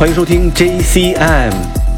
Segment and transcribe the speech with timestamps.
[0.00, 1.52] 欢迎收听 JCM。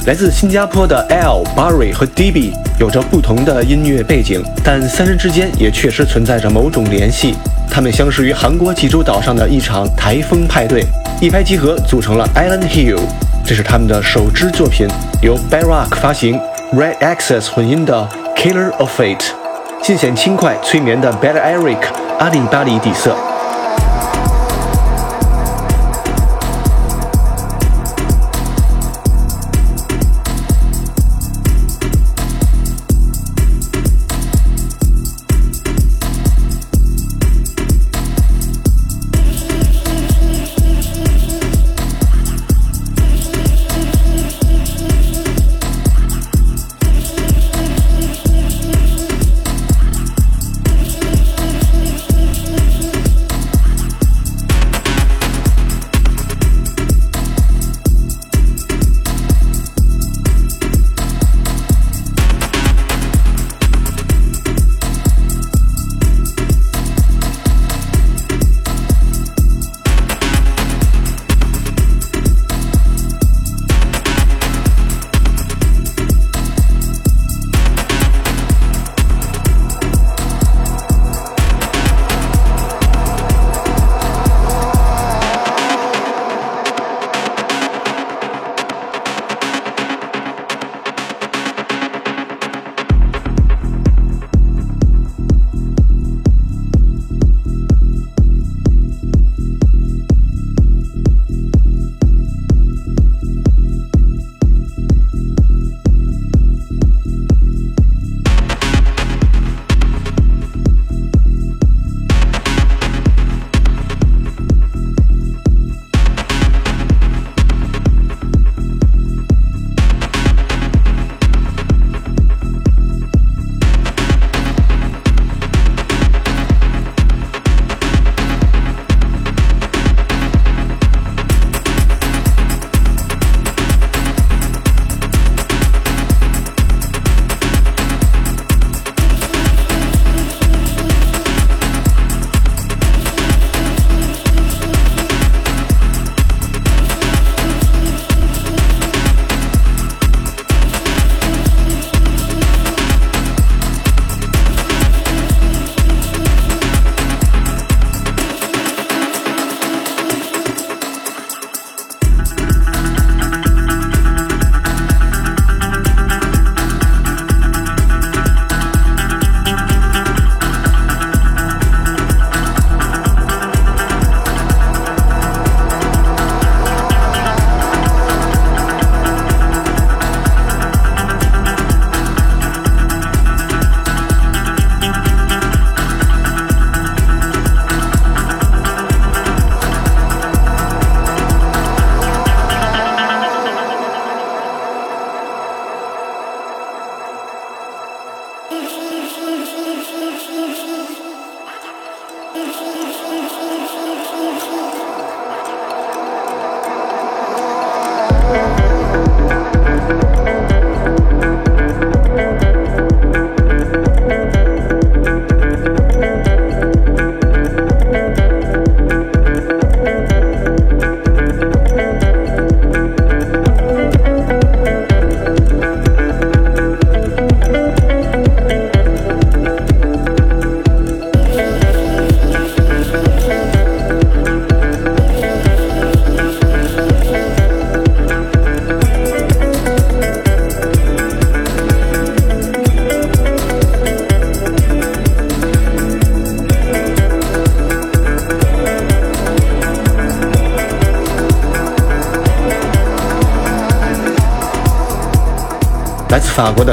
[0.09, 7.37] 来自新加坡的 L、Barry 和 DB 有着不同的音乐背景，但三人之间也确实存在着某种联系。
[7.71, 10.85] 他们相识于韩国济州岛上的一场台风派对，
[11.21, 12.99] 一拍即合，组成了 Island Hill。
[13.45, 14.89] 这是他们的首支作品，
[15.23, 16.41] 由 Baroque 发行
[16.73, 19.27] ，Red Access 混音的 Killer of Fate，
[19.81, 21.79] 尽显轻快催眠的 Bad Eric
[22.19, 23.17] 阿里巴里底色。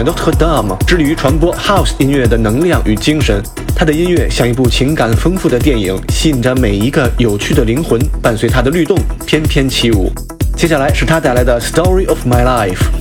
[0.04, 3.42] 的 Notre Dame 致力于传播 House 音乐的能量与精神。
[3.76, 10.12] 他的音乐像一部情感丰富的电影，吸引着每一个有趣的灵魂，伴随他的律动翩翩起舞。
[10.56, 12.99] 接下来是他带来的 Story of My Life。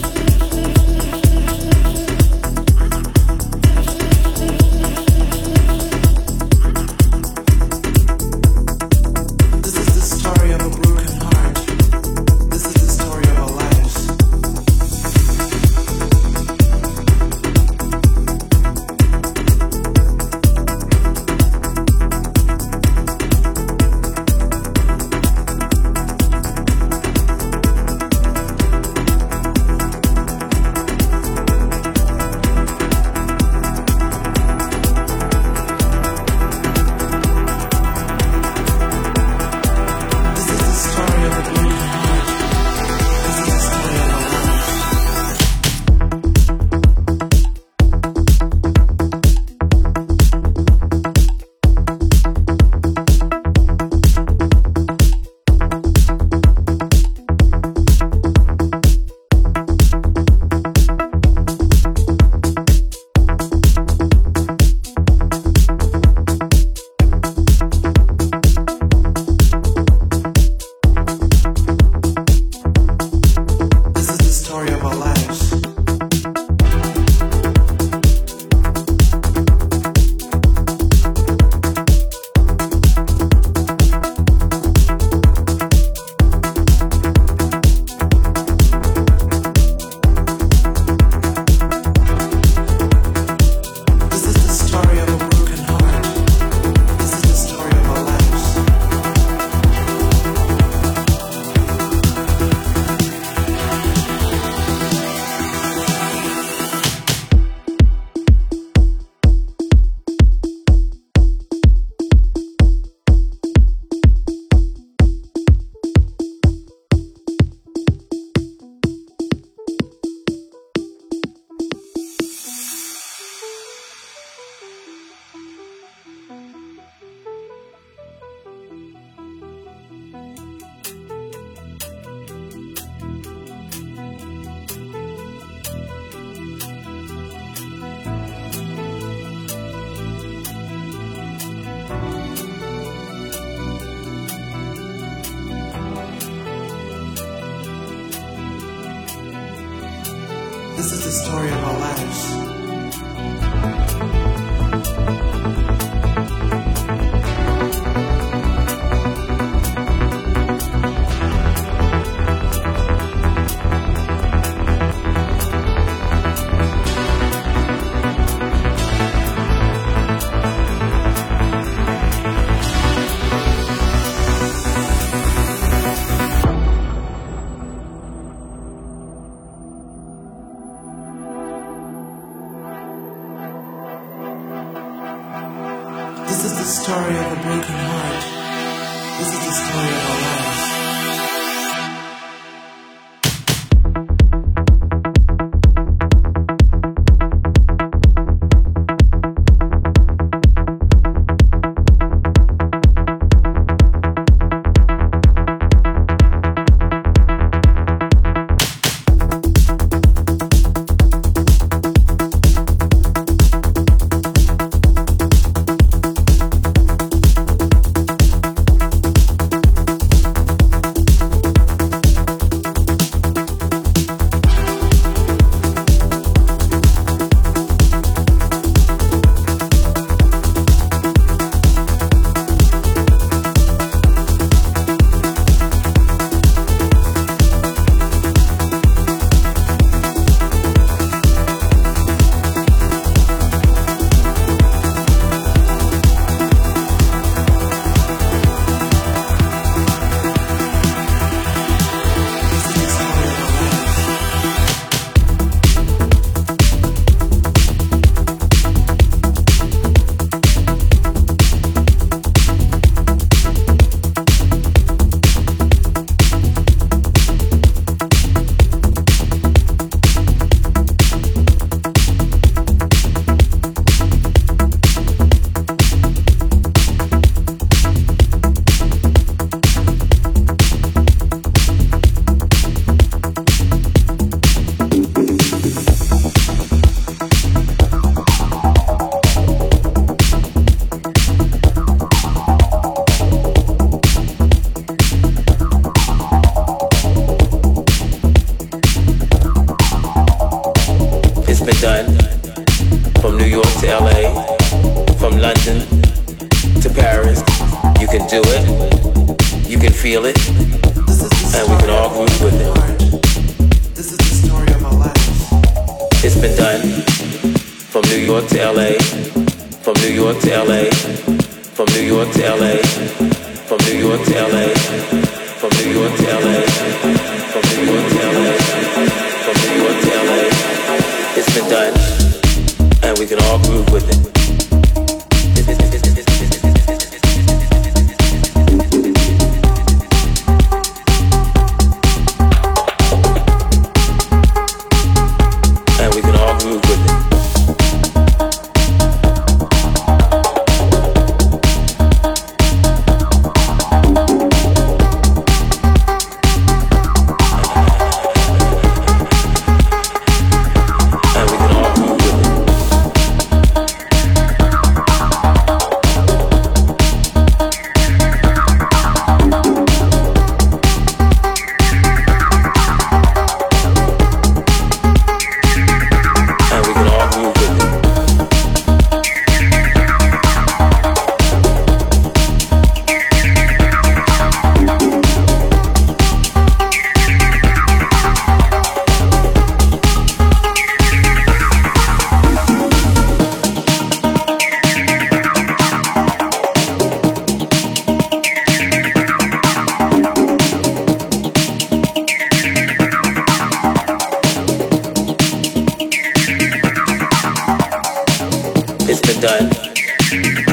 [409.40, 409.70] done.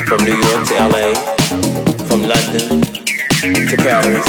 [0.08, 1.14] From New York to LA,
[2.08, 4.26] from London to Paris,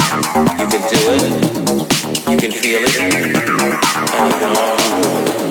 [0.59, 1.23] you can do it,
[2.29, 3.59] you can feel it, and you can
[4.13, 5.46] all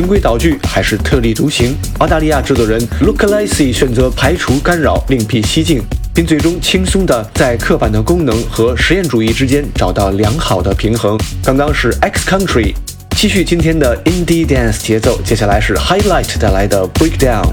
[0.00, 1.76] 循规蹈矩还是特立独行？
[1.98, 5.82] 澳大利亚制作人 Luke Lacy 选择排除干扰，另辟蹊径，
[6.14, 11.20] 并最终轻松地在刻板的功能和实验主义之间找到良好的平衡。
[11.44, 12.74] 刚刚是 X Country，
[13.14, 17.50] 继续今天的 Indie Dance 节奏，接下来是 Highlight 带来的 Breakdown。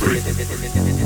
[0.00, 0.99] Three.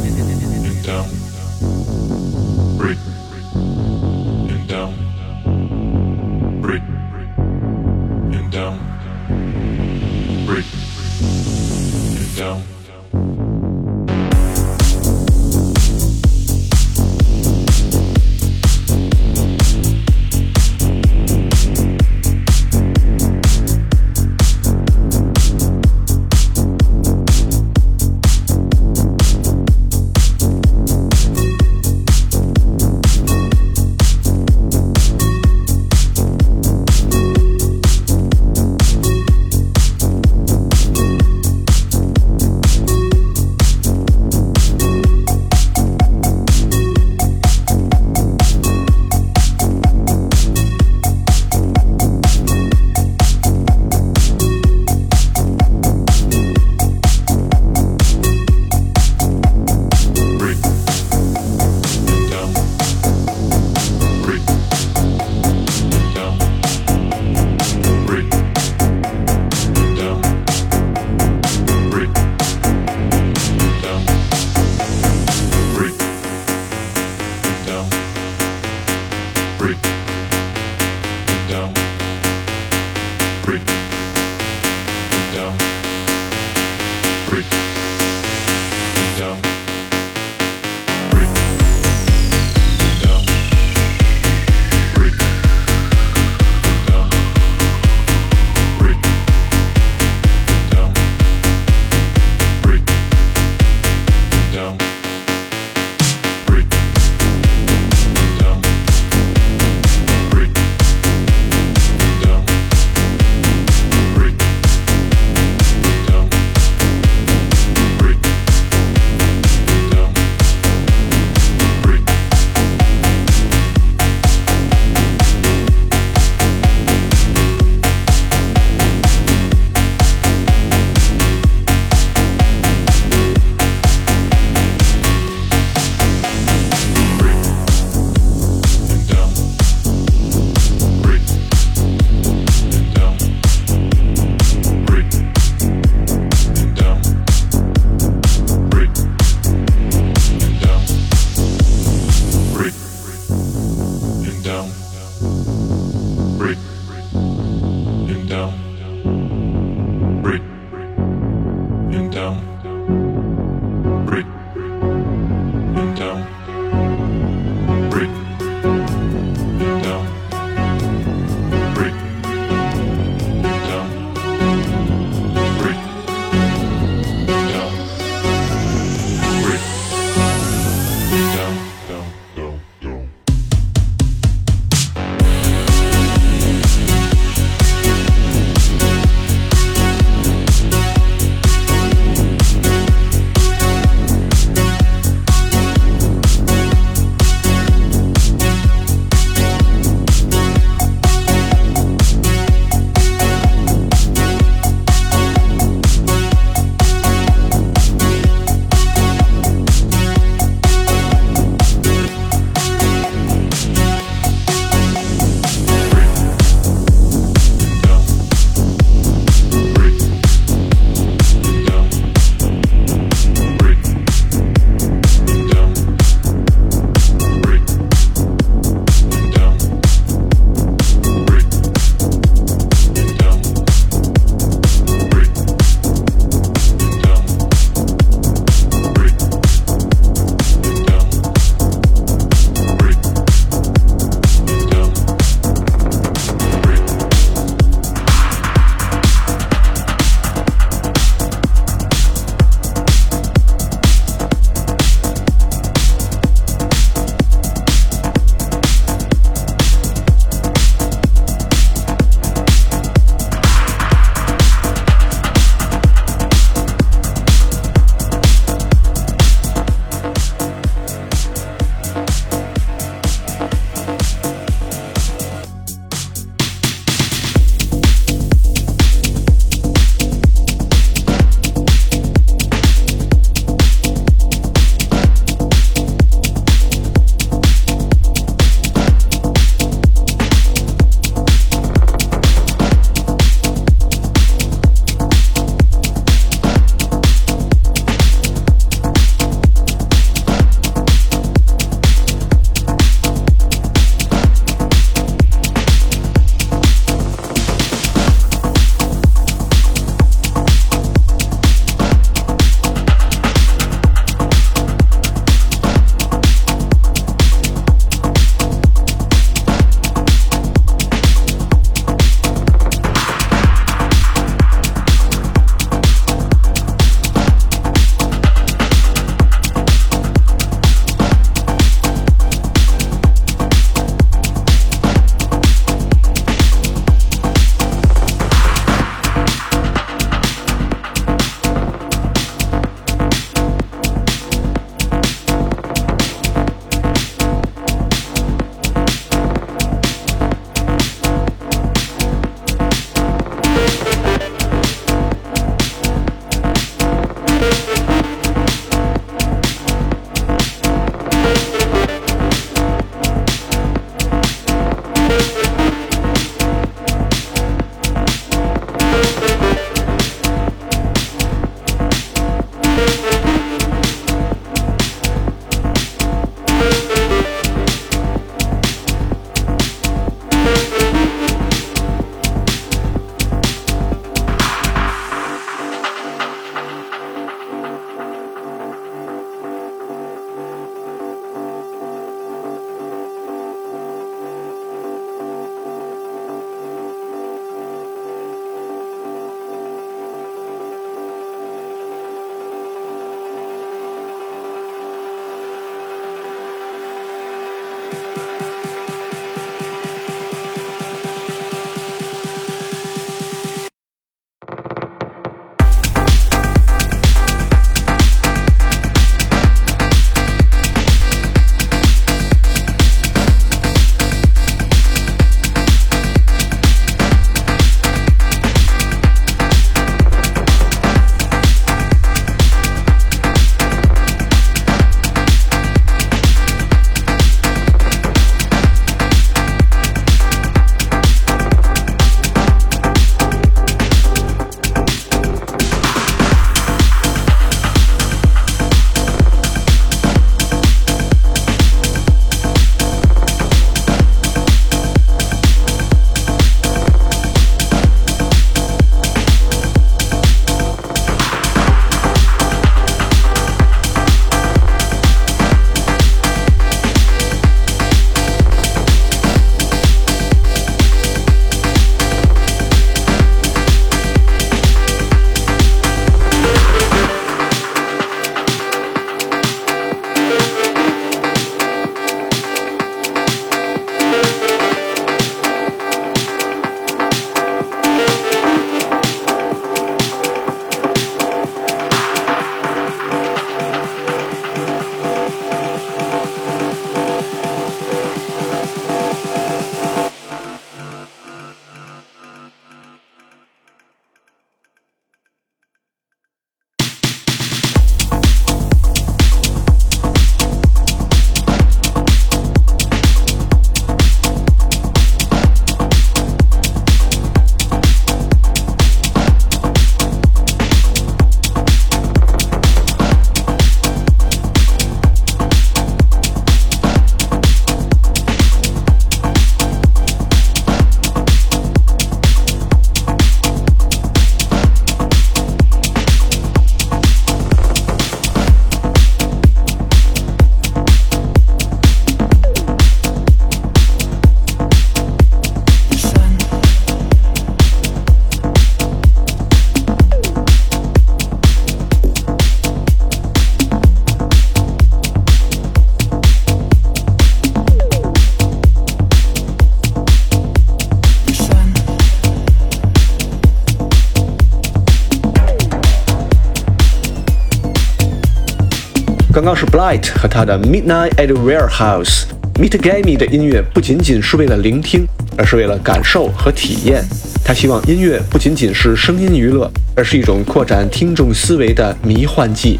[569.34, 572.22] 刚刚是 Blight 和他的 Midnight at Warehouse。
[572.54, 575.04] Meet Gamy 的音乐不仅仅是为了聆听，
[575.36, 577.04] 而是为了感受和体验。
[577.44, 582.78] 他希望音乐不仅仅是声音娱乐，而是一种扩展听众思维的迷幻剂。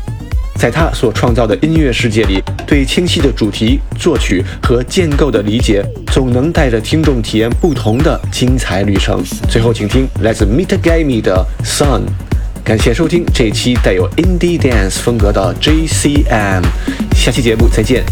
[0.55, 9.21] 在他所创造的音乐世界里，对清晰的主题、作曲和建构的理解，总能带着听众体验不同的精彩旅程。
[9.51, 12.03] 最后，请听来自 Meet Gamy 的 Sun。
[12.65, 16.63] 感谢收听这一期带有 Indie Dance 风格的 JCM，
[17.15, 18.03] 下期节目再见。